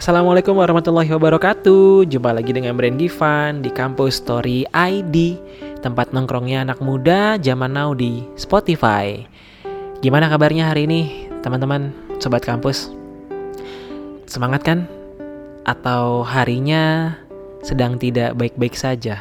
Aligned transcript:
Assalamualaikum 0.00 0.56
warahmatullahi 0.56 1.12
wabarakatuh 1.12 2.08
Jumpa 2.08 2.32
lagi 2.32 2.56
dengan 2.56 2.72
Brand 2.72 2.96
Givan 2.96 3.60
di 3.60 3.68
Kampus 3.68 4.16
Story 4.16 4.64
ID 4.72 5.36
Tempat 5.84 6.16
nongkrongnya 6.16 6.64
anak 6.64 6.80
muda 6.80 7.36
zaman 7.36 7.76
now 7.76 7.92
di 7.92 8.24
Spotify 8.32 9.20
Gimana 10.00 10.32
kabarnya 10.32 10.72
hari 10.72 10.88
ini 10.88 11.28
teman-teman 11.44 11.92
Sobat 12.16 12.40
Kampus? 12.40 12.88
Semangat 14.24 14.64
kan? 14.64 14.88
Atau 15.68 16.24
harinya 16.24 17.12
sedang 17.60 18.00
tidak 18.00 18.40
baik-baik 18.40 18.80
saja? 18.80 19.20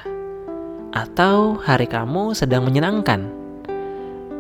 Atau 0.96 1.60
hari 1.60 1.92
kamu 1.92 2.32
sedang 2.32 2.64
menyenangkan? 2.64 3.28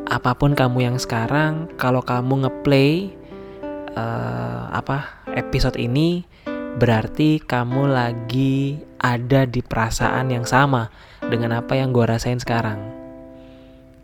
Apa 0.08 0.40
pun 0.40 0.56
kamu 0.56 0.88
yang 0.88 0.96
sekarang, 0.96 1.68
kalau 1.76 2.00
kamu 2.00 2.48
ngeplay 2.48 3.12
uh, 4.00 4.72
apa 4.72 5.19
episode 5.38 5.78
ini 5.78 6.26
berarti 6.80 7.44
kamu 7.44 7.92
lagi 7.92 8.80
ada 8.98 9.46
di 9.46 9.62
perasaan 9.62 10.32
yang 10.32 10.48
sama 10.48 10.90
dengan 11.28 11.60
apa 11.60 11.78
yang 11.78 11.94
gue 11.94 12.06
rasain 12.06 12.40
sekarang. 12.40 12.80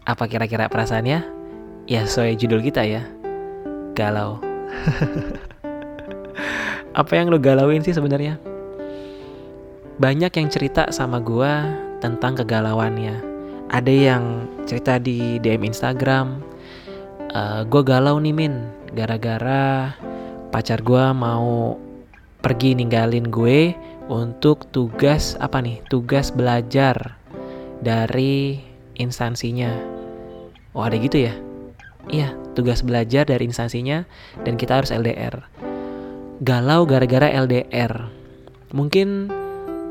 Apa 0.05 0.29
kira-kira 0.29 0.69
perasaannya? 0.69 1.33
Ya 1.85 2.01
sesuai 2.05 2.37
judul 2.37 2.61
kita 2.65 2.85
ya, 2.85 3.05
galau. 3.93 4.41
apa 6.99 7.11
yang 7.13 7.29
lo 7.29 7.37
galauin 7.37 7.81
sih 7.81 7.93
sebenarnya? 7.93 8.37
Banyak 9.95 10.33
yang 10.35 10.49
cerita 10.51 10.91
sama 10.91 11.21
gue 11.21 11.53
tentang 12.03 12.37
kegalauannya. 12.37 13.33
Ada 13.71 13.93
yang 13.93 14.23
cerita 14.69 15.01
di 15.01 15.41
DM 15.41 15.73
Instagram, 15.73 16.37
uh, 17.33 17.37
eh, 17.37 17.61
gue 17.65 17.81
galau 17.81 18.21
nih 18.21 18.35
min, 18.35 18.53
gara-gara 18.93 19.95
pacar 20.55 20.79
gue 20.79 21.05
mau 21.11 21.75
pergi 22.39 22.79
ninggalin 22.79 23.27
gue 23.27 23.75
untuk 24.07 24.63
tugas 24.71 25.35
apa 25.43 25.59
nih? 25.59 25.83
Tugas 25.91 26.31
belajar 26.31 27.19
dari 27.83 28.63
instansinya. 28.95 29.75
Oh 30.71 30.87
ada 30.87 30.95
gitu 30.95 31.27
ya? 31.27 31.35
Iya 32.07 32.31
tugas 32.55 32.79
belajar 32.87 33.27
dari 33.27 33.43
instansinya 33.43 34.07
dan 34.47 34.55
kita 34.55 34.79
harus 34.79 34.95
LDR 34.95 35.43
galau 36.43 36.83
gara-gara 36.83 37.31
LDR 37.31 38.11
mungkin 38.75 39.31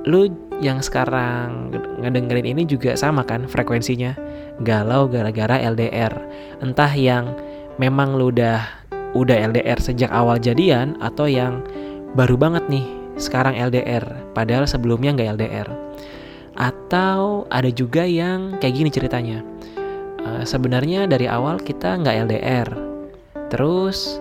lu 0.05 0.29
yang 0.61 0.85
sekarang 0.85 1.73
ngedengerin 2.05 2.45
ini 2.45 2.69
juga 2.69 2.93
sama 3.01 3.25
kan 3.25 3.49
frekuensinya? 3.49 4.13
Galau 4.61 5.09
gara-gara 5.09 5.57
LDR 5.57 6.13
entah 6.61 6.93
yang 6.93 7.33
memang 7.81 8.15
lu 8.15 8.29
udah 8.29 8.84
udah 9.15 9.55
LDR 9.55 9.79
sejak 9.79 10.11
awal 10.11 10.37
jadian 10.43 10.99
atau 10.99 11.31
yang 11.31 11.63
baru 12.19 12.35
banget 12.35 12.67
nih 12.67 12.87
sekarang 13.15 13.55
LDR 13.55 14.03
padahal 14.35 14.67
sebelumnya 14.67 15.15
nggak 15.15 15.31
LDR 15.39 15.69
atau 16.55 17.47
ada 17.51 17.71
juga 17.71 18.07
yang 18.07 18.59
kayak 18.59 18.75
gini 18.75 18.91
ceritanya 18.91 19.43
uh, 20.23 20.43
sebenarnya 20.47 21.07
dari 21.07 21.27
awal 21.27 21.59
kita 21.63 21.99
nggak 21.99 22.17
LDR 22.31 22.69
terus 23.51 24.19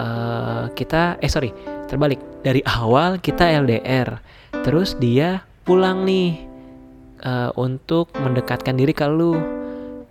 uh, 0.00 0.68
kita 0.72 1.20
eh 1.20 1.28
sorry 1.32 1.52
terbalik 1.88 2.20
dari 2.40 2.64
awal 2.64 3.20
kita 3.20 3.44
LDR 3.64 4.16
terus 4.64 4.96
dia 4.96 5.44
pulang 5.64 6.04
nih 6.08 6.40
uh, 7.24 7.50
untuk 7.56 8.12
mendekatkan 8.16 8.76
diri 8.76 8.92
ke 8.96 9.04
lu 9.08 9.36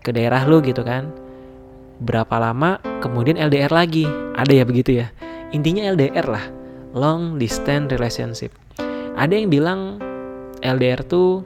ke 0.02 0.10
daerah 0.10 0.46
lu 0.50 0.62
gitu 0.66 0.82
kan 0.82 1.10
berapa 2.02 2.36
lama 2.42 2.82
kemudian 3.00 3.38
LDR 3.38 3.70
lagi 3.70 4.10
ada 4.34 4.52
ya 4.52 4.66
begitu 4.66 5.06
ya 5.06 5.14
intinya 5.54 5.86
LDR 5.94 6.28
lah 6.28 6.46
long 6.92 7.40
distance 7.40 7.92
relationship. 7.92 8.52
Ada 9.16 9.36
yang 9.36 9.52
bilang 9.52 10.00
LDR 10.64 11.04
tuh 11.04 11.44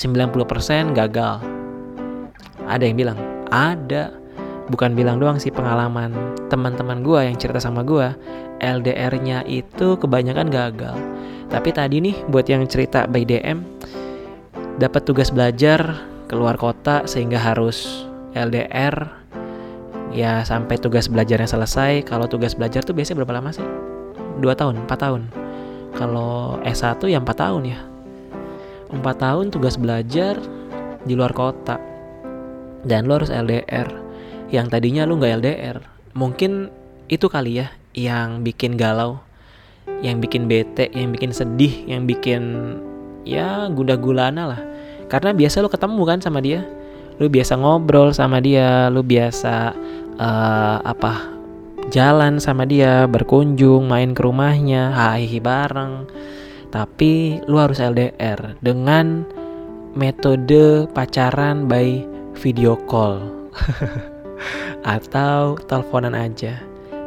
90% 0.00 0.96
gagal. 0.96 1.42
Ada 2.68 2.82
yang 2.84 2.96
bilang 2.96 3.18
ada 3.48 4.12
bukan 4.68 4.92
bilang 4.92 5.16
doang 5.16 5.40
sih 5.40 5.48
pengalaman 5.48 6.12
teman-teman 6.52 7.00
gue 7.00 7.20
yang 7.24 7.36
cerita 7.40 7.60
sama 7.60 7.80
gue 7.80 8.12
LDR-nya 8.60 9.48
itu 9.48 9.96
kebanyakan 9.96 10.52
gagal. 10.52 10.96
Tapi 11.48 11.72
tadi 11.72 12.04
nih 12.04 12.16
buat 12.28 12.44
yang 12.44 12.68
cerita 12.68 13.08
by 13.08 13.24
DM 13.24 13.64
dapat 14.76 15.02
tugas 15.08 15.32
belajar 15.32 15.80
keluar 16.28 16.60
kota 16.60 17.08
sehingga 17.08 17.40
harus 17.40 18.04
LDR 18.36 19.27
ya 20.12 20.44
sampai 20.44 20.80
tugas 20.80 21.08
belajarnya 21.08 21.48
selesai. 21.48 22.04
Kalau 22.06 22.26
tugas 22.30 22.54
belajar 22.56 22.84
tuh 22.84 22.96
biasanya 22.96 23.24
berapa 23.24 23.34
lama 23.40 23.50
sih? 23.52 23.66
2 24.38 24.44
tahun, 24.54 24.86
4 24.86 24.94
tahun. 24.94 25.22
Kalau 25.98 26.62
S1 26.62 27.00
ya 27.10 27.18
4 27.18 27.34
tahun 27.34 27.62
ya. 27.66 27.78
4 28.88 29.02
tahun 29.02 29.50
tugas 29.50 29.76
belajar 29.76 30.38
di 31.04 31.12
luar 31.18 31.34
kota. 31.34 31.80
Dan 32.86 33.10
lo 33.10 33.18
harus 33.18 33.32
LDR. 33.32 33.90
Yang 34.48 34.66
tadinya 34.72 35.02
lu 35.04 35.18
nggak 35.18 35.42
LDR. 35.42 35.76
Mungkin 36.14 36.70
itu 37.08 37.26
kali 37.26 37.60
ya 37.64 37.72
yang 37.96 38.46
bikin 38.46 38.78
galau, 38.78 39.18
yang 40.04 40.22
bikin 40.22 40.46
bete, 40.46 40.92
yang 40.94 41.10
bikin 41.10 41.34
sedih, 41.34 41.84
yang 41.88 42.06
bikin 42.06 42.76
ya 43.26 43.66
gula 43.72 43.98
gulana 43.98 44.44
lah. 44.46 44.60
Karena 45.08 45.32
biasa 45.32 45.64
lo 45.64 45.72
ketemu 45.72 46.02
kan 46.04 46.18
sama 46.20 46.38
dia, 46.44 46.64
lu 47.18 47.26
biasa 47.26 47.58
ngobrol 47.58 48.14
sama 48.14 48.38
dia, 48.38 48.86
lu 48.90 49.02
biasa 49.02 49.74
uh, 50.18 50.78
apa 50.82 51.38
jalan 51.90 52.38
sama 52.38 52.68
dia, 52.68 53.08
berkunjung, 53.08 53.88
main 53.88 54.12
ke 54.12 54.20
rumahnya, 54.22 54.92
hahi 54.94 55.40
bareng. 55.42 56.06
Tapi 56.68 57.42
lu 57.48 57.56
harus 57.56 57.80
LDR 57.80 58.60
dengan 58.60 59.24
metode 59.96 60.84
pacaran 60.92 61.64
by 61.64 62.04
video 62.36 62.76
call 62.86 63.24
atau 64.84 65.56
teleponan 65.64 66.12
aja. 66.12 66.60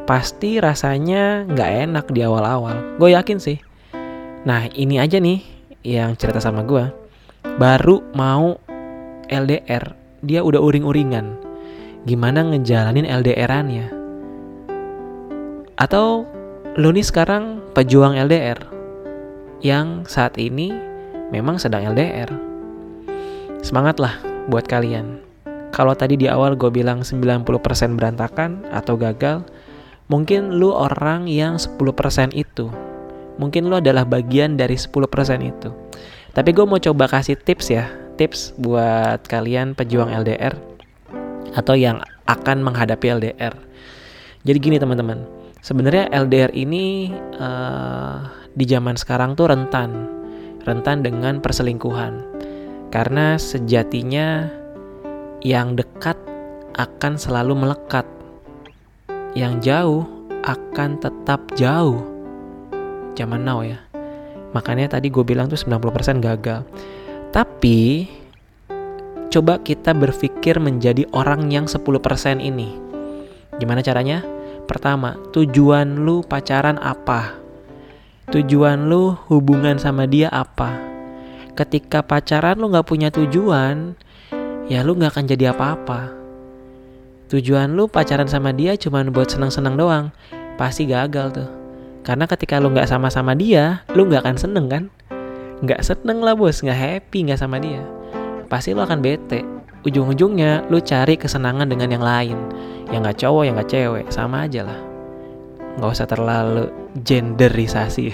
Pasti 0.10 0.58
rasanya 0.58 1.46
nggak 1.46 1.72
enak 1.88 2.06
di 2.10 2.26
awal-awal. 2.26 2.98
Gue 2.98 3.14
yakin 3.14 3.38
sih. 3.38 3.62
Nah 4.44 4.66
ini 4.74 4.98
aja 4.98 5.22
nih 5.22 5.40
yang 5.86 6.18
cerita 6.18 6.42
sama 6.42 6.66
gue. 6.66 6.90
Baru 7.62 8.02
mau 8.18 8.58
LDR, 9.30 10.01
dia 10.22 10.46
udah 10.46 10.62
uring-uringan. 10.62 11.34
Gimana 12.06 12.46
ngejalanin 12.46 13.06
LDR-annya? 13.06 13.90
Atau 15.78 16.30
lu 16.78 16.90
nih 16.94 17.06
sekarang 17.06 17.62
pejuang 17.74 18.14
LDR 18.14 18.58
yang 19.66 20.06
saat 20.06 20.38
ini 20.38 20.74
memang 21.34 21.58
sedang 21.58 21.86
LDR. 21.94 22.30
Semangatlah 23.66 24.18
buat 24.50 24.66
kalian. 24.66 25.22
Kalau 25.74 25.98
tadi 25.98 26.18
di 26.18 26.30
awal 26.30 26.58
gue 26.58 26.70
bilang 26.70 27.02
90% 27.06 27.46
berantakan 27.98 28.66
atau 28.70 28.98
gagal, 28.98 29.46
mungkin 30.10 30.58
lu 30.58 30.74
orang 30.74 31.26
yang 31.30 31.58
10% 31.58 32.34
itu. 32.38 32.70
Mungkin 33.40 33.72
lu 33.72 33.80
adalah 33.80 34.06
bagian 34.06 34.60
dari 34.60 34.78
10% 34.78 35.02
itu. 35.42 35.70
Tapi 36.36 36.50
gue 36.52 36.66
mau 36.68 36.78
coba 36.78 37.08
kasih 37.08 37.40
tips 37.40 37.72
ya, 37.72 37.88
tips 38.22 38.54
buat 38.62 39.26
kalian 39.26 39.74
pejuang 39.74 40.14
LDR 40.14 40.54
atau 41.58 41.74
yang 41.74 42.06
akan 42.30 42.62
menghadapi 42.62 43.18
LDR. 43.18 43.58
Jadi 44.46 44.58
gini 44.62 44.78
teman-teman, 44.78 45.26
sebenarnya 45.66 46.06
LDR 46.14 46.54
ini 46.54 47.10
uh, 47.42 48.30
di 48.54 48.70
zaman 48.70 48.94
sekarang 48.94 49.34
tuh 49.34 49.50
rentan, 49.50 50.06
rentan 50.70 51.02
dengan 51.02 51.42
perselingkuhan. 51.42 52.22
Karena 52.94 53.42
sejatinya 53.42 54.54
yang 55.42 55.74
dekat 55.74 56.20
akan 56.78 57.18
selalu 57.18 57.58
melekat. 57.58 58.06
Yang 59.34 59.54
jauh 59.66 60.04
akan 60.46 61.02
tetap 61.02 61.42
jauh. 61.58 62.06
Zaman 63.18 63.42
now 63.42 63.66
ya. 63.66 63.82
Makanya 64.54 64.94
tadi 64.94 65.08
gue 65.10 65.24
bilang 65.24 65.48
tuh 65.48 65.58
90% 65.58 66.20
gagal. 66.22 66.68
Tapi 67.32 68.12
coba 69.32 69.64
kita 69.64 69.96
berpikir 69.96 70.60
menjadi 70.60 71.08
orang 71.16 71.48
yang 71.48 71.64
10% 71.64 71.80
ini. 72.44 72.76
Gimana 73.56 73.80
caranya? 73.80 74.20
Pertama, 74.68 75.16
tujuan 75.32 76.04
lu 76.04 76.28
pacaran 76.28 76.76
apa? 76.84 77.40
Tujuan 78.36 78.92
lu 78.92 79.16
hubungan 79.32 79.80
sama 79.80 80.12
dia 80.12 80.28
apa? 80.28 80.76
Ketika 81.56 82.04
pacaran 82.04 82.60
lu 82.60 82.68
gak 82.68 82.92
punya 82.92 83.08
tujuan, 83.16 83.96
ya 84.68 84.84
lu 84.84 85.00
gak 85.00 85.16
akan 85.16 85.32
jadi 85.32 85.56
apa-apa. 85.56 86.12
Tujuan 87.32 87.72
lu 87.80 87.88
pacaran 87.88 88.28
sama 88.28 88.52
dia 88.52 88.76
cuma 88.76 89.08
buat 89.08 89.32
senang-senang 89.32 89.80
doang, 89.80 90.12
pasti 90.60 90.84
gagal 90.84 91.32
tuh. 91.32 91.50
Karena 92.04 92.28
ketika 92.28 92.60
lu 92.60 92.76
gak 92.76 92.92
sama-sama 92.92 93.32
dia, 93.40 93.88
lu 93.96 94.04
gak 94.12 94.28
akan 94.28 94.36
seneng 94.36 94.68
kan? 94.68 94.84
Gak 95.62 95.86
seneng 95.86 96.26
lah 96.26 96.34
bos, 96.34 96.66
gak 96.66 96.74
happy 96.74 97.30
gak 97.30 97.38
sama 97.38 97.62
dia. 97.62 97.86
Pasti 98.50 98.74
lu 98.74 98.82
akan 98.82 98.98
bete. 98.98 99.46
Ujung-ujungnya 99.86 100.66
lu 100.74 100.82
cari 100.82 101.14
kesenangan 101.14 101.70
dengan 101.70 101.94
yang 101.94 102.02
lain. 102.02 102.38
Yang 102.90 103.00
nggak 103.06 103.18
cowok 103.22 103.44
yang 103.46 103.56
nggak 103.58 103.72
cewek. 103.72 104.06
Sama 104.10 104.50
aja 104.50 104.66
lah. 104.66 104.80
Nggak 105.78 105.92
usah 105.94 106.08
terlalu 106.10 106.66
genderisasi. 107.06 108.10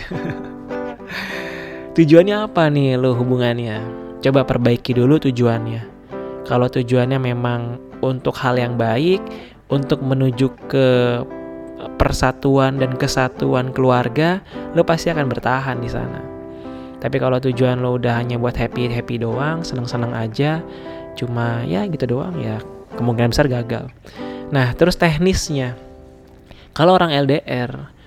Tujuannya 1.95 2.35
apa 2.45 2.67
nih 2.67 2.99
lo 2.99 3.15
hubungannya? 3.15 3.79
Coba 4.19 4.44
perbaiki 4.44 4.91
dulu 4.91 5.15
tujuannya. 5.15 5.81
Kalau 6.45 6.67
tujuannya 6.67 7.19
memang 7.19 7.79
untuk 8.03 8.35
hal 8.38 8.59
yang 8.59 8.75
baik 8.75 9.23
untuk 9.71 10.03
menuju 10.03 10.51
ke 10.67 10.88
persatuan 11.95 12.77
dan 12.77 12.95
kesatuan 12.95 13.71
keluarga 13.71 14.44
lo 14.77 14.85
pasti 14.85 15.09
akan 15.09 15.25
bertahan 15.29 15.77
di 15.81 15.89
sana 15.89 16.36
tapi 16.97 17.17
kalau 17.21 17.38
tujuan 17.41 17.79
lo 17.81 17.97
udah 17.97 18.17
hanya 18.17 18.38
buat 18.38 18.57
happy 18.57 18.89
happy 18.89 19.21
doang 19.21 19.61
seneng 19.61 19.85
seneng 19.85 20.13
aja 20.13 20.61
cuma 21.17 21.65
ya 21.65 21.85
gitu 21.89 22.17
doang 22.17 22.38
ya 22.38 22.61
kemungkinan 22.97 23.33
besar 23.33 23.49
gagal 23.49 23.89
nah 24.49 24.71
terus 24.73 24.95
teknisnya 24.95 25.77
kalau 26.77 26.94
orang 26.94 27.09
LDR 27.09 27.97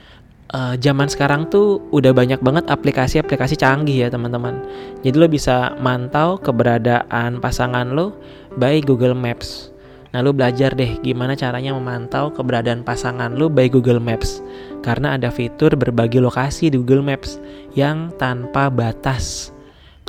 uh, 0.55 0.75
zaman 0.79 1.07
sekarang 1.11 1.47
tuh 1.51 1.83
udah 1.95 2.15
banyak 2.15 2.39
banget 2.43 2.67
aplikasi-aplikasi 2.71 3.59
canggih 3.59 4.07
ya 4.07 4.09
teman-teman. 4.11 4.63
Jadi 5.03 5.17
lo 5.17 5.27
bisa 5.31 5.75
mantau 5.79 6.39
keberadaan 6.39 7.39
pasangan 7.39 7.91
lo 7.91 8.15
by 8.59 8.83
Google 8.83 9.19
Maps. 9.19 9.71
Nah 10.11 10.27
lo 10.27 10.35
belajar 10.35 10.75
deh 10.75 10.99
gimana 11.07 11.39
caranya 11.39 11.71
memantau 11.71 12.35
keberadaan 12.35 12.83
pasangan 12.83 13.31
lo 13.39 13.47
by 13.47 13.71
Google 13.71 14.03
Maps. 14.03 14.43
Karena 14.83 15.15
ada 15.15 15.31
fitur 15.31 15.79
berbagi 15.79 16.19
lokasi 16.19 16.75
di 16.75 16.77
Google 16.83 17.07
Maps 17.07 17.39
yang 17.79 18.11
tanpa 18.19 18.67
batas. 18.73 19.55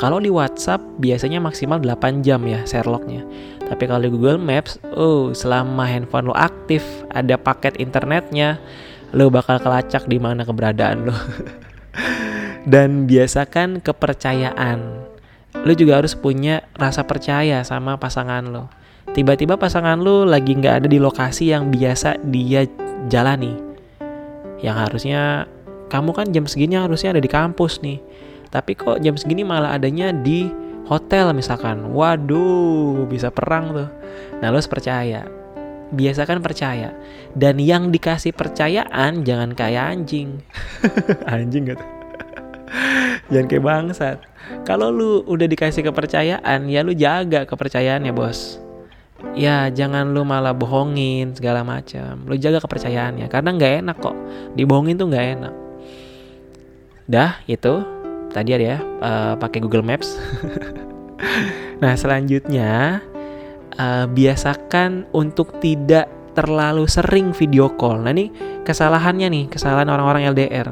Kalau 0.02 0.18
di 0.18 0.34
WhatsApp 0.34 0.82
biasanya 0.98 1.38
maksimal 1.38 1.78
8 1.78 2.26
jam 2.26 2.42
ya 2.50 2.66
share 2.66 2.90
lognya. 2.90 3.22
Tapi 3.70 3.86
kalau 3.86 4.02
di 4.02 4.10
Google 4.10 4.42
Maps, 4.42 4.82
oh 4.98 5.30
selama 5.38 5.86
handphone 5.86 6.34
lo 6.34 6.36
aktif, 6.36 6.82
ada 7.14 7.38
paket 7.38 7.78
internetnya, 7.78 8.58
lo 9.14 9.30
bakal 9.30 9.62
kelacak 9.62 10.10
di 10.10 10.18
mana 10.18 10.42
keberadaan 10.42 11.06
lo. 11.06 11.14
Dan 12.74 13.06
biasakan 13.06 13.86
kepercayaan. 13.86 15.06
Lo 15.62 15.72
juga 15.78 16.02
harus 16.02 16.18
punya 16.18 16.66
rasa 16.74 17.06
percaya 17.06 17.62
sama 17.62 18.02
pasangan 18.02 18.50
lo. 18.50 18.81
Tiba-tiba 19.12 19.58
pasangan 19.58 19.98
lo 19.98 20.24
lagi 20.24 20.54
nggak 20.54 20.86
ada 20.86 20.88
di 20.88 21.02
lokasi 21.02 21.50
yang 21.50 21.74
biasa 21.74 22.22
dia 22.30 22.70
jalani. 23.10 23.58
Yang 24.62 24.76
harusnya 24.88 25.22
kamu 25.90 26.14
kan 26.14 26.28
jam 26.30 26.46
segini 26.46 26.78
harusnya 26.78 27.18
ada 27.18 27.20
di 27.20 27.28
kampus 27.28 27.82
nih. 27.82 27.98
Tapi 28.54 28.78
kok 28.78 29.02
jam 29.02 29.18
segini 29.18 29.42
malah 29.42 29.74
adanya 29.74 30.14
di 30.14 30.48
hotel 30.86 31.34
misalkan. 31.34 31.92
Waduh 31.92 33.10
bisa 33.10 33.34
perang 33.34 33.74
tuh. 33.74 33.90
Nah 34.40 34.48
lo 34.54 34.62
harus 34.62 34.70
percaya. 34.70 35.26
Biasakan 35.92 36.40
percaya. 36.40 36.94
Dan 37.34 37.58
yang 37.58 37.90
dikasih 37.90 38.32
percayaan 38.32 39.26
jangan 39.26 39.58
kayak 39.58 39.98
anjing. 39.98 40.40
Anjing 41.32 41.74
gitu. 41.74 41.86
Jangan 43.28 43.48
kayak 43.50 43.66
bangsat. 43.66 44.18
Kalau 44.64 44.88
lu 44.94 45.26
udah 45.28 45.48
dikasih 45.50 45.84
kepercayaan 45.84 46.70
ya 46.70 46.80
lu 46.86 46.96
jaga 46.96 47.44
kepercayaannya 47.44 48.14
bos 48.14 48.61
ya 49.38 49.72
jangan 49.72 50.12
lu 50.12 50.26
malah 50.26 50.54
bohongin 50.54 51.34
segala 51.36 51.62
macam 51.66 52.26
lu 52.28 52.36
jaga 52.36 52.60
kepercayaannya 52.62 53.28
karena 53.32 53.50
nggak 53.56 53.74
enak 53.86 53.98
kok 54.00 54.18
dibohongin 54.58 54.98
tuh 55.00 55.08
nggak 55.10 55.28
enak 55.40 55.54
dah 57.12 57.40
itu 57.48 58.02
tadi 58.32 58.56
ada 58.56 58.66
ya 58.66 58.78
uh, 58.80 59.34
pakai 59.36 59.60
Google 59.60 59.84
Maps. 59.84 60.16
nah 61.84 61.94
selanjutnya 61.94 63.04
uh, 63.76 64.06
biasakan 64.08 65.12
untuk 65.12 65.60
tidak 65.60 66.08
terlalu 66.32 66.88
sering 66.88 67.36
video 67.36 67.68
call. 67.76 68.08
Nah 68.08 68.16
ini 68.16 68.32
kesalahannya 68.64 69.28
nih, 69.28 69.46
kesalahan 69.52 69.92
orang-orang 69.92 70.32
LDR. 70.32 70.68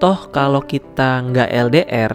Toh 0.00 0.32
kalau 0.34 0.64
kita 0.64 1.22
nggak 1.22 1.52
LDR, 1.70 2.12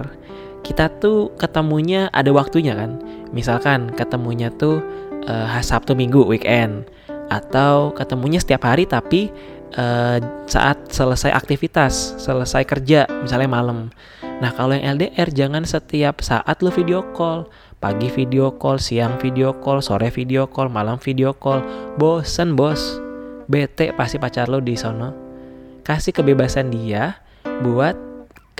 kita 0.65 0.91
tuh 0.97 1.31
ketemunya 1.37 2.09
ada 2.11 2.33
waktunya 2.33 2.75
kan. 2.75 2.99
Misalkan 3.31 3.91
ketemunya 3.93 4.51
tuh 4.53 4.83
uh, 5.27 5.59
Sabtu 5.59 5.93
Minggu 5.93 6.23
weekend 6.23 6.87
atau 7.27 7.91
ketemunya 7.91 8.39
setiap 8.39 8.63
hari 8.63 8.87
tapi 8.87 9.27
uh, 9.75 10.17
saat 10.47 10.79
selesai 10.87 11.35
aktivitas, 11.35 12.15
selesai 12.21 12.63
kerja, 12.63 13.03
misalnya 13.21 13.49
malam. 13.51 13.91
Nah, 14.37 14.53
kalau 14.53 14.77
yang 14.77 14.95
LDR 15.01 15.33
jangan 15.33 15.65
setiap 15.65 16.21
saat 16.21 16.61
lu 16.61 16.69
video 16.69 17.01
call. 17.17 17.49
Pagi 17.77 18.09
video 18.09 18.53
call, 18.57 18.81
siang 18.81 19.21
video 19.21 19.53
call, 19.53 19.85
sore 19.85 20.09
video 20.09 20.49
call, 20.49 20.69
malam 20.69 20.97
video 20.97 21.33
call. 21.33 21.61
Bosen, 21.97 22.53
Bos. 22.57 23.01
Bete 23.47 23.93
pasti 23.93 24.17
pacar 24.21 24.49
lo 24.49 24.61
di 24.61 24.77
sono. 24.77 25.13
Kasih 25.81 26.11
kebebasan 26.11 26.67
dia 26.73 27.21
buat 27.63 27.95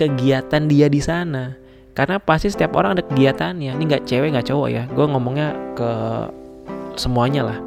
kegiatan 0.00 0.64
dia 0.66 0.86
di 0.88 1.02
sana. 1.02 1.67
Karena 1.98 2.22
pasti 2.22 2.46
setiap 2.46 2.78
orang 2.78 2.94
ada 2.94 3.02
kegiatannya. 3.02 3.74
Ini 3.74 3.82
nggak 3.82 4.06
cewek 4.06 4.30
nggak 4.30 4.46
cowok 4.46 4.68
ya. 4.70 4.86
Gue 4.86 5.02
ngomongnya 5.10 5.50
ke 5.74 5.90
semuanya 6.94 7.42
lah. 7.50 7.58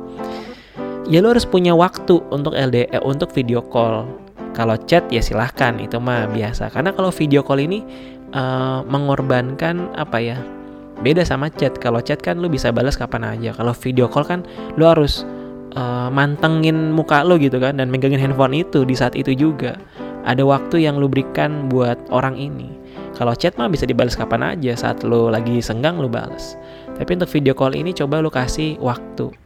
Ya 1.11 1.19
lo 1.19 1.35
harus 1.35 1.43
punya 1.43 1.75
waktu 1.75 2.23
untuk 2.31 2.55
LDR 2.55 2.87
eh, 2.95 3.03
untuk 3.03 3.35
video 3.35 3.59
call. 3.59 4.07
Kalau 4.55 4.79
chat 4.87 5.03
ya 5.11 5.19
silahkan. 5.19 5.75
Itu 5.83 5.99
mah 5.99 6.31
biasa. 6.31 6.71
Karena 6.71 6.95
kalau 6.95 7.11
video 7.11 7.43
call 7.43 7.59
ini 7.59 7.83
uh, 8.31 8.87
mengorbankan 8.87 9.99
apa 9.99 10.23
ya 10.23 10.39
beda 11.03 11.27
sama 11.27 11.51
chat. 11.51 11.75
Kalau 11.75 11.99
chat 11.99 12.23
kan 12.23 12.39
lo 12.39 12.47
bisa 12.47 12.71
balas 12.71 12.95
kapan 12.95 13.35
aja. 13.35 13.51
Kalau 13.51 13.75
video 13.75 14.07
call 14.07 14.23
kan 14.23 14.47
lo 14.79 14.87
harus 14.87 15.27
uh, 15.75 16.07
mantengin 16.07 16.95
muka 16.95 17.27
lo 17.27 17.35
gitu 17.35 17.59
kan 17.59 17.83
dan 17.83 17.91
megangin 17.91 18.23
handphone 18.23 18.55
itu 18.55 18.87
di 18.87 18.95
saat 18.95 19.11
itu 19.19 19.35
juga 19.35 19.75
ada 20.27 20.43
waktu 20.45 20.85
yang 20.85 21.01
lo 21.01 21.09
berikan 21.09 21.69
buat 21.71 21.97
orang 22.13 22.37
ini 22.37 22.69
kalau 23.17 23.35
chat 23.35 23.57
mah 23.59 23.67
bisa 23.67 23.85
dibalas 23.85 24.15
kapan 24.15 24.57
aja 24.57 24.73
saat 24.77 25.01
lo 25.05 25.29
lagi 25.29 25.59
senggang 25.59 25.97
lo 25.97 26.07
balas 26.07 26.55
tapi 26.97 27.17
untuk 27.17 27.29
video 27.33 27.53
call 27.57 27.73
ini 27.73 27.95
coba 27.95 28.21
lo 28.21 28.29
kasih 28.29 28.77
waktu 28.81 29.41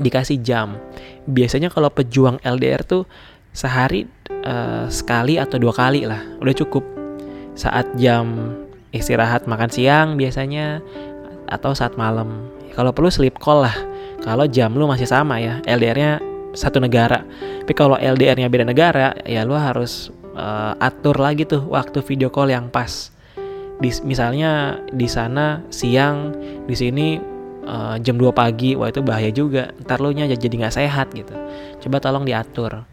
dikasih 0.00 0.40
jam. 0.40 0.80
Biasanya 1.28 1.68
kalau 1.68 1.92
pejuang 1.92 2.40
LDR 2.40 2.82
tuh 2.82 3.04
sehari 3.52 4.08
uh, 4.42 4.88
sekali 4.88 5.36
atau 5.36 5.60
dua 5.60 5.76
kali 5.76 6.08
lah, 6.08 6.24
udah 6.40 6.54
cukup. 6.56 6.82
Saat 7.54 7.92
jam 8.00 8.56
istirahat 8.90 9.44
makan 9.44 9.70
siang 9.70 10.08
biasanya 10.16 10.80
atau 11.46 11.76
saat 11.76 11.94
malam. 12.00 12.48
Kalau 12.72 12.90
perlu 12.96 13.12
sleep 13.12 13.36
call 13.36 13.68
lah. 13.68 13.76
Kalau 14.20 14.44
jam 14.44 14.76
lu 14.76 14.84
masih 14.84 15.08
sama 15.08 15.40
ya, 15.40 15.64
LDR-nya 15.64 16.20
satu 16.52 16.82
negara. 16.82 17.22
Tapi 17.64 17.72
kalau 17.76 17.96
LDR-nya 17.96 18.50
beda 18.50 18.66
negara, 18.66 19.14
ya 19.26 19.46
lu 19.46 19.54
harus 19.54 20.10
uh, 20.34 20.74
atur 20.78 21.18
lagi 21.18 21.46
tuh 21.46 21.66
waktu 21.70 22.02
video 22.02 22.28
call 22.30 22.50
yang 22.50 22.68
pas. 22.68 23.12
Di, 23.80 23.88
misalnya 24.04 24.82
di 24.92 25.08
sana 25.08 25.64
siang, 25.72 26.36
di 26.68 26.76
sini 26.76 27.06
uh, 27.66 27.96
jam 28.00 28.16
2 28.16 28.30
pagi 28.32 28.74
wah 28.76 28.88
itu 28.88 29.00
bahaya 29.00 29.30
juga 29.32 29.72
ntar 29.84 30.00
lo 30.00 30.12
nya 30.12 30.28
jadi 30.30 30.50
nggak 30.50 30.76
sehat 30.76 31.12
gitu 31.12 31.32
coba 31.86 31.96
tolong 32.00 32.24
diatur 32.24 32.84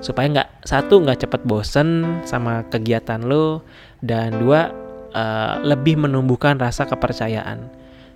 supaya 0.00 0.26
nggak 0.32 0.48
satu 0.64 1.04
nggak 1.04 1.28
cepet 1.28 1.42
bosen 1.44 2.20
sama 2.24 2.64
kegiatan 2.72 3.20
lo 3.20 3.60
dan 4.00 4.32
dua 4.40 4.72
uh, 5.12 5.60
lebih 5.60 6.00
menumbuhkan 6.00 6.56
rasa 6.56 6.88
kepercayaan 6.88 7.68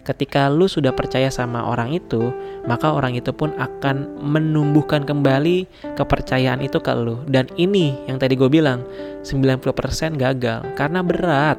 ketika 0.04 0.52
lu 0.52 0.68
sudah 0.68 0.92
percaya 0.92 1.32
sama 1.32 1.64
orang 1.64 1.96
itu, 1.96 2.30
maka 2.68 2.92
orang 2.92 3.16
itu 3.16 3.32
pun 3.32 3.56
akan 3.56 4.20
menumbuhkan 4.20 5.02
kembali 5.02 5.66
kepercayaan 5.96 6.61
itu 6.61 6.78
ke 6.78 6.92
lu. 6.92 7.25
Dan 7.26 7.49
ini 7.56 7.96
yang 8.06 8.20
tadi 8.20 8.37
gue 8.37 8.46
bilang, 8.46 8.84
90% 9.25 10.20
gagal 10.20 10.61
karena 10.76 11.00
berat. 11.00 11.58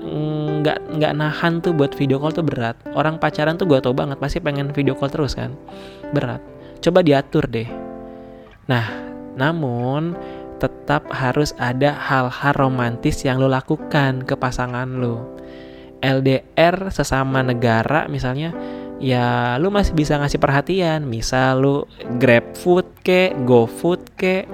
Nggak 0.00 0.78
nggak 0.96 1.12
nahan 1.12 1.60
tuh 1.60 1.76
buat 1.76 1.92
video 1.92 2.22
call 2.22 2.32
tuh 2.32 2.46
berat. 2.46 2.78
Orang 2.96 3.20
pacaran 3.20 3.58
tuh 3.58 3.68
gue 3.68 3.82
tau 3.82 3.92
banget 3.92 4.16
pasti 4.16 4.40
pengen 4.40 4.72
video 4.72 4.96
call 4.96 5.12
terus 5.12 5.36
kan? 5.36 5.52
Berat. 6.16 6.40
Coba 6.80 7.04
diatur 7.04 7.44
deh. 7.44 7.68
Nah 8.64 8.86
namun 9.36 10.16
tetap 10.60 11.08
harus 11.08 11.56
ada 11.56 11.96
hal-hal 11.96 12.52
romantis 12.52 13.24
yang 13.24 13.40
lo 13.40 13.48
lakukan 13.48 14.20
ke 14.28 14.36
pasangan 14.36 15.00
lo 15.00 15.40
LDR 16.00 16.88
sesama 16.88 17.44
negara 17.44 18.08
misalnya 18.08 18.56
ya 19.00 19.56
lu 19.56 19.72
masih 19.72 19.96
bisa 19.96 20.20
ngasih 20.20 20.38
perhatian. 20.38 21.08
Misal 21.08 21.64
lu 21.64 21.76
grab 22.20 22.56
food 22.56 22.86
ke 23.00 23.32
go 23.48 23.64
food 23.64 24.04
ke 24.14 24.44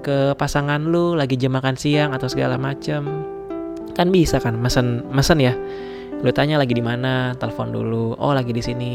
ke 0.00 0.32
pasangan 0.38 0.78
lu 0.78 1.18
lagi 1.18 1.34
jam 1.34 1.58
makan 1.58 1.74
siang 1.74 2.14
atau 2.14 2.30
segala 2.30 2.56
macem. 2.56 3.04
Kan 3.98 4.14
bisa 4.14 4.38
kan 4.38 4.54
mesen 4.56 5.02
mesen 5.10 5.42
ya. 5.42 5.52
Lu 6.22 6.30
tanya 6.34 6.58
lagi 6.58 6.74
di 6.74 6.82
mana 6.82 7.34
telepon 7.38 7.74
dulu 7.74 8.14
oh 8.16 8.32
lagi 8.32 8.54
di 8.54 8.62
sini. 8.62 8.94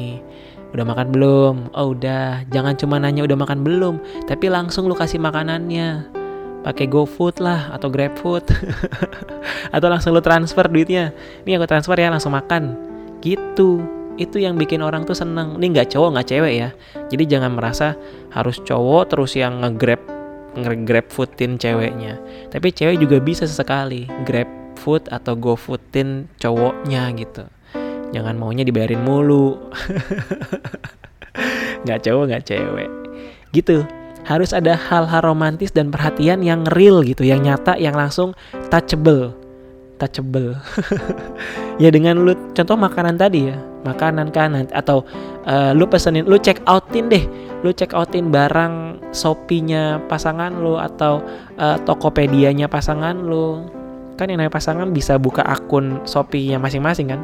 Udah 0.73 0.89
makan 0.89 1.07
belum? 1.13 1.55
Oh 1.77 1.93
udah. 1.93 2.47
Jangan 2.49 2.73
cuma 2.79 2.97
nanya 2.97 3.21
udah 3.27 3.37
makan 3.37 3.61
belum 3.61 4.25
tapi 4.25 4.47
langsung 4.49 4.87
lu 4.87 4.95
kasih 4.95 5.21
makanannya 5.21 6.22
pakai 6.63 6.87
GoFood 6.87 7.43
lah 7.43 7.75
atau 7.75 7.91
GrabFood 7.91 8.47
atau 9.75 9.87
langsung 9.91 10.15
lu 10.15 10.23
transfer 10.23 10.65
duitnya 10.71 11.11
ini 11.43 11.59
aku 11.59 11.67
transfer 11.67 11.99
ya 11.99 12.09
langsung 12.09 12.31
makan 12.31 12.79
gitu 13.19 13.83
itu 14.15 14.39
yang 14.39 14.55
bikin 14.55 14.79
orang 14.79 15.03
tuh 15.03 15.17
seneng 15.17 15.59
ini 15.59 15.75
nggak 15.75 15.91
cowok 15.91 16.09
nggak 16.15 16.27
cewek 16.31 16.53
ya 16.55 16.69
jadi 17.11 17.23
jangan 17.37 17.51
merasa 17.53 17.99
harus 18.31 18.57
cowok 18.63 19.11
terus 19.11 19.35
yang 19.35 19.59
ngegrab 19.59 20.13
nge-grab 20.57 21.09
foodin 21.09 21.57
ceweknya. 21.57 22.21
Tapi 22.53 22.69
cewek 22.69 23.01
juga 23.01 23.17
bisa 23.17 23.49
sesekali 23.49 24.05
grab 24.25 24.47
food 24.77 25.09
atau 25.09 25.33
go 25.33 25.57
foodin 25.57 26.29
cowoknya 26.37 27.09
gitu. 27.17 27.43
Jangan 28.13 28.37
maunya 28.37 28.61
dibayarin 28.61 29.01
mulu. 29.01 29.57
nggak 31.83 31.99
cowok 32.05 32.23
nggak 32.29 32.45
cewek. 32.45 32.89
Gitu. 33.49 33.85
Harus 34.23 34.55
ada 34.55 34.75
hal-hal 34.75 35.21
romantis 35.23 35.75
dan 35.75 35.91
perhatian 35.91 36.39
yang 36.41 36.63
real 36.73 37.03
gitu, 37.03 37.27
yang 37.27 37.43
nyata, 37.43 37.75
yang 37.75 37.95
langsung 37.95 38.31
touchable. 38.71 39.35
Touchable. 39.99 40.55
ya 41.81 41.89
dengan 41.89 42.21
lu 42.21 42.33
contoh 42.53 42.77
makanan 42.77 43.17
tadi 43.17 43.49
ya 43.49 43.57
makanan 43.83 44.31
kan 44.31 44.55
atau 44.71 45.03
uh, 45.45 45.75
lu 45.75 45.85
pesenin 45.85 46.25
lu 46.25 46.39
check 46.39 46.63
outin 46.69 47.11
deh 47.11 47.25
lu 47.61 47.71
check 47.75 47.91
outin 47.91 48.31
barang 48.31 48.99
shopee-nya 49.11 49.99
pasangan 50.07 50.55
lu 50.59 50.79
atau 50.79 51.23
uh, 51.59 51.77
tokopedia-nya 51.83 52.67
pasangan 52.71 53.15
lu 53.19 53.67
kan 54.15 54.29
yang 54.29 54.39
namanya 54.39 54.55
pasangan 54.55 54.89
bisa 54.93 55.19
buka 55.19 55.43
akun 55.43 55.99
shopee-nya 56.07 56.61
masing-masing 56.61 57.11
kan 57.11 57.21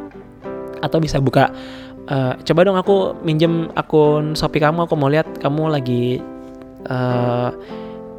atau 0.79 0.98
bisa 0.98 1.20
buka 1.20 1.51
uh, 2.08 2.34
coba 2.44 2.60
dong 2.65 2.77
aku 2.79 3.20
minjem 3.24 3.68
akun 3.75 4.36
shopee 4.36 4.63
kamu 4.63 4.88
aku 4.88 4.96
mau 4.96 5.12
lihat 5.12 5.27
kamu 5.39 5.72
lagi 5.72 6.24
uh, 6.88 7.51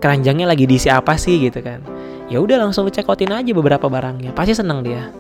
keranjangnya 0.01 0.49
lagi 0.49 0.65
diisi 0.65 0.89
apa 0.89 1.15
sih 1.15 1.39
gitu 1.39 1.61
kan. 1.61 1.85
Ya 2.33 2.39
udah 2.39 2.63
langsung 2.63 2.87
lu 2.87 2.93
check 2.93 3.07
outin 3.07 3.31
aja 3.31 3.53
beberapa 3.53 3.87
barangnya. 3.87 4.33
Pasti 4.33 4.57
seneng 4.57 4.83
dia. 4.83 5.13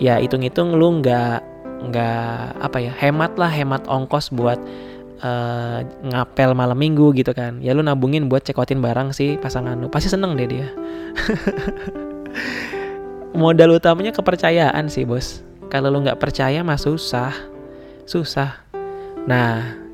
Ya 0.00 0.18
hitung-hitung 0.18 0.74
lu 0.74 1.02
nggak 1.02 1.44
nggak 1.78 2.58
apa 2.58 2.78
ya 2.82 2.90
hemat 2.90 3.38
lah 3.38 3.50
hemat 3.50 3.86
ongkos 3.86 4.34
buat 4.34 4.58
uh, 5.22 5.86
ngapel 6.02 6.54
malam 6.54 6.78
minggu 6.78 7.14
gitu 7.14 7.30
kan. 7.34 7.62
Ya 7.62 7.74
lu 7.74 7.82
nabungin 7.82 8.26
buat 8.26 8.42
cekotin 8.42 8.82
barang 8.82 9.14
sih 9.14 9.38
pasangan 9.38 9.78
lu. 9.78 9.90
Pasti 9.90 10.10
seneng 10.10 10.38
deh 10.38 10.48
dia. 10.48 10.68
Modal 13.38 13.76
utamanya 13.76 14.10
kepercayaan 14.10 14.90
sih 14.90 15.06
bos. 15.06 15.46
Kalau 15.68 15.92
lu 15.92 16.02
nggak 16.02 16.18
percaya 16.18 16.64
mah 16.64 16.80
susah. 16.80 17.34
Susah. 18.08 18.64
Nah 19.28 19.87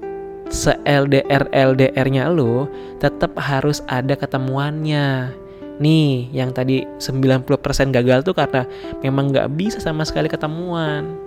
se 0.53 0.77
LDR 0.85 1.49
LDR 1.53 2.09
nya 2.13 2.29
lu 2.29 2.69
tetap 3.01 3.37
harus 3.41 3.81
ada 3.89 4.13
ketemuannya 4.17 5.33
Nih, 5.75 6.31
yang 6.31 6.55
tadi 6.55 6.87
90% 7.03 7.51
gagal 7.91 8.23
tuh 8.23 8.35
karena 8.37 8.63
memang 9.03 9.35
nggak 9.35 9.51
bisa 9.59 9.83
sama 9.83 10.07
sekali 10.07 10.31
ketemuan. 10.31 11.19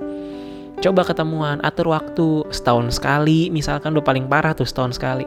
Coba 0.77 1.01
ketemuan, 1.03 1.57
atur 1.65 1.89
waktu 1.89 2.45
setahun 2.53 3.01
sekali, 3.01 3.49
misalkan 3.49 3.97
lo 3.97 4.05
paling 4.05 4.29
parah 4.29 4.53
tuh 4.53 4.63
setahun 4.63 4.95
sekali. 4.95 5.25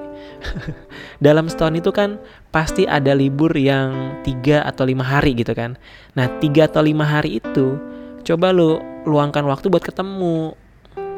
Dalam 1.24 1.50
setahun 1.50 1.74
itu 1.74 1.90
kan 1.90 2.16
pasti 2.54 2.86
ada 2.86 3.12
libur 3.12 3.50
yang 3.58 4.22
tiga 4.22 4.62
atau 4.64 4.86
lima 4.86 5.02
hari 5.04 5.36
gitu 5.36 5.52
kan. 5.52 5.74
Nah 6.14 6.30
tiga 6.38 6.70
atau 6.70 6.80
lima 6.80 7.04
hari 7.04 7.42
itu 7.42 7.76
coba 8.24 8.54
lo 8.54 8.78
luangkan 9.04 9.42
waktu 9.44 9.68
buat 9.68 9.84
ketemu. 9.84 10.54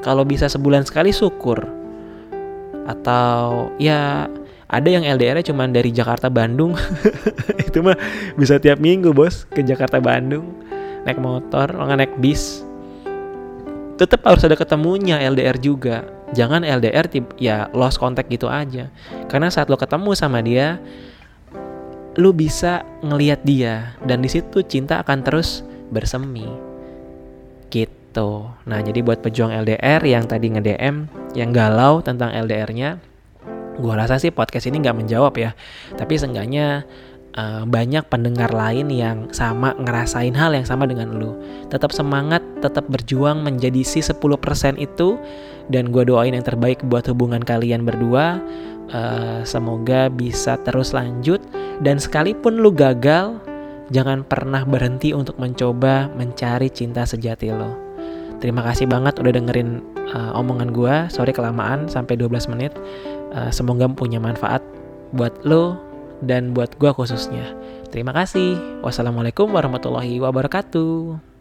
Kalau 0.02 0.24
bisa 0.26 0.50
sebulan 0.50 0.88
sekali 0.88 1.14
syukur. 1.14 1.81
Atau 2.86 3.70
ya 3.78 4.26
ada 4.72 4.88
yang 4.88 5.04
LDR-nya 5.04 5.44
cuma 5.52 5.68
dari 5.68 5.92
Jakarta 5.92 6.32
Bandung. 6.32 6.72
Itu 7.68 7.84
mah 7.84 7.94
bisa 8.40 8.56
tiap 8.56 8.80
minggu 8.80 9.12
bos 9.12 9.44
ke 9.52 9.60
Jakarta 9.60 10.00
Bandung. 10.00 10.48
Naik 11.04 11.20
motor 11.20 11.68
nggak 11.68 11.98
naik 12.00 12.14
bis. 12.24 12.64
Tetap 14.00 14.24
harus 14.24 14.40
ada 14.48 14.56
ketemunya 14.56 15.20
LDR 15.28 15.60
juga. 15.60 16.08
Jangan 16.32 16.64
LDR 16.64 17.04
ya 17.36 17.68
lost 17.76 18.00
contact 18.00 18.32
gitu 18.32 18.48
aja. 18.48 18.88
Karena 19.28 19.52
saat 19.52 19.68
lo 19.68 19.76
ketemu 19.76 20.16
sama 20.16 20.40
dia 20.40 20.80
lo 22.16 22.32
bisa 22.32 22.80
ngelihat 23.04 23.44
dia. 23.44 23.92
Dan 24.08 24.24
di 24.24 24.32
situ 24.32 24.64
cinta 24.64 25.04
akan 25.04 25.20
terus 25.20 25.60
bersemi. 25.92 26.48
Gitu. 27.68 28.30
Nah 28.48 28.80
jadi 28.80 29.04
buat 29.04 29.20
pejuang 29.20 29.52
LDR 29.52 30.00
yang 30.08 30.24
tadi 30.24 30.48
nge-DM 30.48 31.21
yang 31.32 31.50
galau 31.50 32.04
tentang 32.04 32.32
LDR-nya 32.32 33.12
gue 33.78 33.94
rasa 33.94 34.20
sih 34.20 34.34
podcast 34.34 34.68
ini 34.68 34.84
nggak 34.84 34.98
menjawab 34.98 35.34
ya. 35.38 35.50
Tapi 35.96 36.20
seenggaknya 36.20 36.84
uh, 37.36 37.64
banyak 37.64 38.04
pendengar 38.08 38.52
lain 38.52 38.92
yang 38.92 39.32
sama 39.32 39.72
ngerasain 39.80 40.36
hal 40.36 40.52
yang 40.52 40.66
sama 40.66 40.84
dengan 40.84 41.16
lu. 41.16 41.38
Tetap 41.72 41.94
semangat 41.94 42.44
tetap 42.60 42.84
berjuang 42.92 43.40
menjadi 43.40 43.80
si 43.80 44.04
10% 44.04 44.20
itu 44.76 45.16
dan 45.72 45.88
gue 45.88 46.04
doain 46.04 46.36
yang 46.36 46.44
terbaik 46.44 46.84
buat 46.84 47.08
hubungan 47.08 47.40
kalian 47.40 47.88
berdua. 47.88 48.40
Uh, 48.92 49.40
semoga 49.48 50.12
bisa 50.12 50.60
terus 50.68 50.92
lanjut 50.92 51.40
dan 51.80 51.96
sekalipun 51.96 52.60
lu 52.60 52.68
gagal 52.76 53.40
jangan 53.88 54.20
pernah 54.20 54.68
berhenti 54.68 55.16
untuk 55.16 55.40
mencoba 55.40 56.12
mencari 56.12 56.68
cinta 56.68 57.08
sejati 57.08 57.56
lo 57.56 57.91
terima 58.42 58.66
kasih 58.66 58.90
banget 58.90 59.22
udah 59.22 59.32
dengerin 59.32 59.80
uh, 60.12 60.34
omongan 60.34 60.74
gue 60.74 60.94
sorry 61.08 61.30
kelamaan 61.30 61.86
sampai 61.86 62.18
12 62.18 62.50
menit 62.50 62.74
Uh, 63.32 63.48
semoga 63.48 63.88
punya 63.88 64.20
manfaat 64.20 64.60
buat 65.16 65.32
lo 65.40 65.80
dan 66.20 66.52
buat 66.52 66.76
gue 66.76 66.92
khususnya. 66.92 67.56
Terima 67.88 68.12
kasih. 68.12 68.84
Wassalamualaikum 68.84 69.48
warahmatullahi 69.48 70.20
wabarakatuh. 70.20 71.31